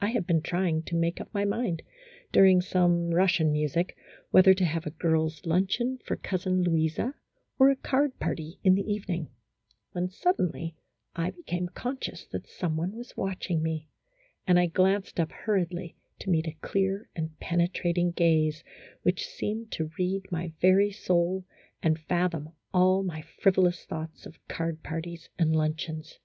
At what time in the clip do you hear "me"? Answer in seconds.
13.62-13.88